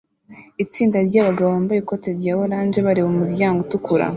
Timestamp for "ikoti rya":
1.81-2.31